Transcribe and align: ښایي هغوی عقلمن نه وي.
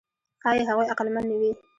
ښایي 0.41 0.63
هغوی 0.69 0.85
عقلمن 0.91 1.23
نه 1.29 1.35
وي. 1.39 1.51